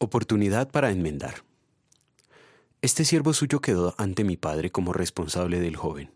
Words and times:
Oportunidad 0.00 0.70
para 0.70 0.92
enmendar. 0.92 1.42
Este 2.82 3.04
siervo 3.04 3.32
suyo 3.32 3.60
quedó 3.60 3.96
ante 3.98 4.22
mi 4.22 4.36
padre 4.36 4.70
como 4.70 4.92
responsable 4.92 5.58
del 5.58 5.74
joven. 5.74 6.12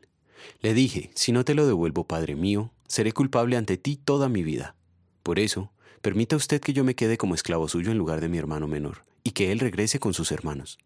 Le 0.60 0.72
dije, 0.72 1.10
si 1.16 1.32
no 1.32 1.44
te 1.44 1.54
lo 1.54 1.66
devuelvo, 1.66 2.06
padre 2.06 2.36
mío, 2.36 2.70
seré 2.86 3.10
culpable 3.10 3.56
ante 3.56 3.76
ti 3.78 3.96
toda 3.96 4.28
mi 4.28 4.44
vida. 4.44 4.76
Por 5.24 5.40
eso, 5.40 5.72
permita 6.00 6.36
usted 6.36 6.60
que 6.60 6.72
yo 6.72 6.84
me 6.84 6.94
quede 6.94 7.18
como 7.18 7.34
esclavo 7.34 7.66
suyo 7.66 7.90
en 7.90 7.98
lugar 7.98 8.20
de 8.20 8.28
mi 8.28 8.38
hermano 8.38 8.68
menor, 8.68 9.04
y 9.24 9.32
que 9.32 9.50
él 9.50 9.58
regrese 9.58 9.98
con 9.98 10.14
sus 10.14 10.30
hermanos. 10.30 10.78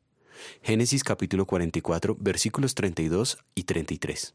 Génesis 0.62 1.04
capítulo 1.04 1.44
44, 1.44 2.16
versículos 2.18 2.74
32 2.74 3.36
y 3.54 3.64
33. 3.64 4.34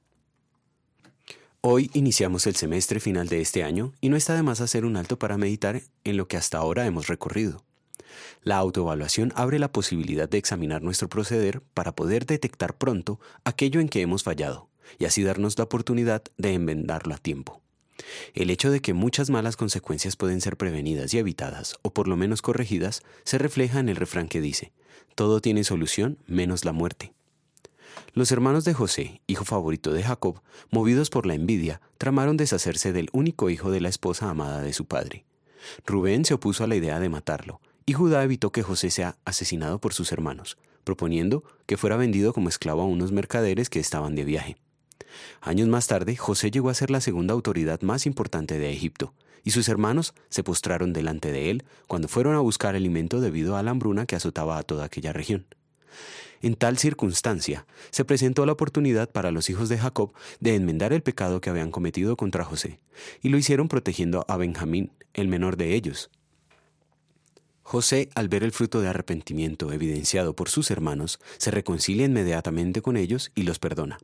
Hoy 1.61 1.89
iniciamos 1.95 2.45
el 2.45 2.55
semestre 2.55 2.99
final 2.99 3.27
de 3.27 3.41
este 3.41 3.63
año 3.63 3.93
y 4.01 4.09
no 4.09 4.17
está 4.17 4.35
de 4.35 4.43
más 4.43 4.61
hacer 4.61 4.85
un 4.85 4.97
alto 4.97 5.17
para 5.17 5.39
meditar 5.39 5.81
en 6.03 6.17
lo 6.17 6.27
que 6.27 6.37
hasta 6.37 6.59
ahora 6.59 6.85
hemos 6.85 7.07
recorrido. 7.07 7.63
La 8.43 8.57
autoevaluación 8.57 9.33
abre 9.35 9.59
la 9.59 9.71
posibilidad 9.71 10.29
de 10.29 10.37
examinar 10.37 10.81
nuestro 10.81 11.09
proceder 11.09 11.61
para 11.73 11.93
poder 11.93 12.25
detectar 12.25 12.77
pronto 12.77 13.19
aquello 13.43 13.79
en 13.79 13.89
que 13.89 14.01
hemos 14.01 14.23
fallado 14.23 14.69
y 14.99 15.05
así 15.05 15.23
darnos 15.23 15.57
la 15.57 15.65
oportunidad 15.65 16.23
de 16.37 16.53
enmendarlo 16.53 17.13
a 17.13 17.17
tiempo. 17.17 17.61
El 18.33 18.49
hecho 18.49 18.71
de 18.71 18.81
que 18.81 18.93
muchas 18.93 19.29
malas 19.29 19.57
consecuencias 19.57 20.15
pueden 20.15 20.41
ser 20.41 20.57
prevenidas 20.57 21.13
y 21.13 21.19
evitadas, 21.19 21.75
o 21.81 21.93
por 21.93 22.07
lo 22.07 22.17
menos 22.17 22.41
corregidas, 22.41 23.03
se 23.23 23.37
refleja 23.37 23.79
en 23.79 23.89
el 23.89 23.95
refrán 23.95 24.27
que 24.27 24.41
dice, 24.41 24.71
todo 25.15 25.41
tiene 25.41 25.63
solución 25.63 26.17
menos 26.25 26.65
la 26.65 26.71
muerte. 26.71 27.13
Los 28.13 28.31
hermanos 28.31 28.65
de 28.65 28.73
José, 28.73 29.21
hijo 29.27 29.45
favorito 29.45 29.93
de 29.93 30.03
Jacob, 30.03 30.41
movidos 30.69 31.09
por 31.09 31.25
la 31.25 31.33
envidia, 31.33 31.81
tramaron 31.97 32.37
deshacerse 32.37 32.93
del 32.93 33.09
único 33.11 33.49
hijo 33.49 33.71
de 33.71 33.81
la 33.81 33.89
esposa 33.89 34.29
amada 34.29 34.61
de 34.61 34.73
su 34.73 34.85
padre. 34.85 35.25
Rubén 35.85 36.25
se 36.25 36.33
opuso 36.33 36.63
a 36.63 36.67
la 36.67 36.75
idea 36.75 36.99
de 36.99 37.09
matarlo, 37.09 37.61
y 37.85 37.93
Judá 37.93 38.23
evitó 38.23 38.51
que 38.51 38.63
José 38.63 38.89
sea 38.89 39.17
asesinado 39.25 39.79
por 39.79 39.93
sus 39.93 40.11
hermanos, 40.11 40.57
proponiendo 40.83 41.43
que 41.65 41.77
fuera 41.77 41.97
vendido 41.97 42.33
como 42.33 42.49
esclavo 42.49 42.81
a 42.81 42.85
unos 42.85 43.11
mercaderes 43.11 43.69
que 43.69 43.79
estaban 43.79 44.15
de 44.15 44.25
viaje. 44.25 44.57
Años 45.41 45.67
más 45.67 45.87
tarde, 45.87 46.15
José 46.15 46.51
llegó 46.51 46.69
a 46.69 46.73
ser 46.73 46.91
la 46.91 47.01
segunda 47.01 47.33
autoridad 47.33 47.81
más 47.81 48.05
importante 48.05 48.59
de 48.59 48.71
Egipto, 48.71 49.13
y 49.43 49.51
sus 49.51 49.67
hermanos 49.69 50.13
se 50.29 50.43
postraron 50.43 50.93
delante 50.93 51.31
de 51.31 51.49
él 51.49 51.63
cuando 51.87 52.07
fueron 52.07 52.35
a 52.35 52.39
buscar 52.39 52.75
alimento 52.75 53.21
debido 53.21 53.57
a 53.57 53.63
la 53.63 53.71
hambruna 53.71 54.05
que 54.05 54.15
azotaba 54.15 54.57
a 54.57 54.63
toda 54.63 54.85
aquella 54.85 55.13
región. 55.13 55.45
En 56.41 56.55
tal 56.55 56.77
circunstancia, 56.77 57.67
se 57.91 58.03
presentó 58.03 58.45
la 58.45 58.53
oportunidad 58.53 59.11
para 59.11 59.31
los 59.31 59.49
hijos 59.49 59.69
de 59.69 59.77
Jacob 59.77 60.13
de 60.39 60.55
enmendar 60.55 60.91
el 60.91 61.03
pecado 61.03 61.39
que 61.39 61.51
habían 61.51 61.71
cometido 61.71 62.17
contra 62.17 62.43
José, 62.43 62.79
y 63.21 63.29
lo 63.29 63.37
hicieron 63.37 63.67
protegiendo 63.67 64.25
a 64.27 64.37
Benjamín, 64.37 64.91
el 65.13 65.27
menor 65.27 65.57
de 65.57 65.75
ellos, 65.75 66.09
José, 67.71 68.09
al 68.15 68.27
ver 68.27 68.43
el 68.43 68.51
fruto 68.51 68.81
de 68.81 68.89
arrepentimiento 68.89 69.71
evidenciado 69.71 70.35
por 70.35 70.49
sus 70.49 70.71
hermanos, 70.71 71.21
se 71.37 71.51
reconcilia 71.51 72.05
inmediatamente 72.05 72.81
con 72.81 72.97
ellos 72.97 73.31
y 73.33 73.43
los 73.43 73.59
perdona. 73.59 73.97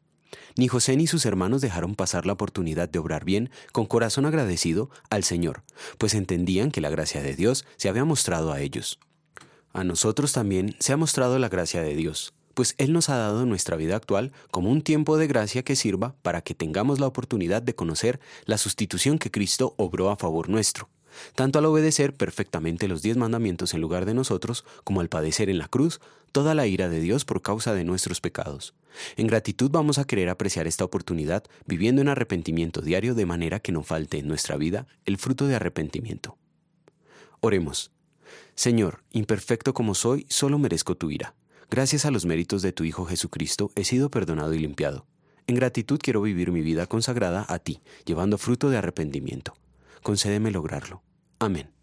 Ni 0.55 0.69
José 0.69 0.95
ni 0.95 1.05
sus 1.05 1.25
hermanos 1.25 1.59
dejaron 1.59 1.93
pasar 1.93 2.25
la 2.25 2.31
oportunidad 2.31 2.87
de 2.87 2.99
obrar 2.99 3.25
bien 3.25 3.49
con 3.73 3.85
corazón 3.85 4.25
agradecido 4.25 4.89
al 5.09 5.25
Señor, 5.25 5.63
pues 5.97 6.13
entendían 6.13 6.71
que 6.71 6.79
la 6.79 6.89
gracia 6.89 7.21
de 7.21 7.35
Dios 7.35 7.65
se 7.75 7.89
había 7.89 8.05
mostrado 8.05 8.53
a 8.53 8.61
ellos. 8.61 9.01
A 9.73 9.83
nosotros 9.83 10.31
también 10.31 10.77
se 10.79 10.93
ha 10.93 10.97
mostrado 10.97 11.37
la 11.37 11.49
gracia 11.49 11.81
de 11.81 11.93
Dios, 11.93 12.33
pues 12.53 12.73
Él 12.77 12.93
nos 12.93 13.09
ha 13.09 13.17
dado 13.17 13.45
nuestra 13.45 13.75
vida 13.75 13.97
actual 13.97 14.31
como 14.49 14.71
un 14.71 14.81
tiempo 14.81 15.17
de 15.17 15.27
gracia 15.27 15.63
que 15.63 15.75
sirva 15.75 16.15
para 16.21 16.39
que 16.39 16.55
tengamos 16.55 17.01
la 17.01 17.07
oportunidad 17.07 17.61
de 17.61 17.75
conocer 17.75 18.21
la 18.45 18.57
sustitución 18.57 19.19
que 19.19 19.29
Cristo 19.29 19.73
obró 19.75 20.09
a 20.09 20.15
favor 20.15 20.47
nuestro 20.47 20.87
tanto 21.35 21.59
al 21.59 21.65
obedecer 21.65 22.13
perfectamente 22.13 22.87
los 22.87 23.01
diez 23.01 23.17
mandamientos 23.17 23.73
en 23.73 23.81
lugar 23.81 24.05
de 24.05 24.13
nosotros, 24.13 24.65
como 24.83 25.01
al 25.01 25.09
padecer 25.09 25.49
en 25.49 25.57
la 25.57 25.67
cruz 25.67 25.99
toda 26.31 26.53
la 26.55 26.67
ira 26.67 26.89
de 26.89 26.99
Dios 26.99 27.25
por 27.25 27.41
causa 27.41 27.73
de 27.73 27.83
nuestros 27.83 28.21
pecados. 28.21 28.75
En 29.15 29.27
gratitud 29.27 29.71
vamos 29.71 29.97
a 29.97 30.05
querer 30.05 30.29
apreciar 30.29 30.67
esta 30.67 30.83
oportunidad 30.83 31.43
viviendo 31.65 32.01
en 32.01 32.09
arrepentimiento 32.09 32.81
diario 32.81 33.15
de 33.15 33.25
manera 33.25 33.59
que 33.59 33.71
no 33.71 33.83
falte 33.83 34.17
en 34.19 34.27
nuestra 34.27 34.57
vida 34.57 34.87
el 35.05 35.17
fruto 35.17 35.47
de 35.47 35.55
arrepentimiento. 35.55 36.37
Oremos. 37.39 37.91
Señor, 38.55 39.03
imperfecto 39.11 39.73
como 39.73 39.93
soy, 39.93 40.25
solo 40.29 40.57
merezco 40.57 40.95
tu 40.95 41.11
ira. 41.11 41.35
Gracias 41.69 42.05
a 42.05 42.11
los 42.11 42.25
méritos 42.25 42.61
de 42.61 42.71
tu 42.71 42.83
Hijo 42.83 43.05
Jesucristo 43.05 43.71
he 43.75 43.83
sido 43.83 44.09
perdonado 44.09 44.53
y 44.53 44.59
limpiado. 44.59 45.05
En 45.47 45.55
gratitud 45.55 45.99
quiero 46.01 46.21
vivir 46.21 46.51
mi 46.51 46.61
vida 46.61 46.87
consagrada 46.87 47.45
a 47.47 47.59
ti, 47.59 47.81
llevando 48.05 48.37
fruto 48.37 48.69
de 48.69 48.77
arrepentimiento. 48.77 49.53
Concédeme 50.01 50.51
lograrlo. 50.51 51.03
Amén. 51.39 51.76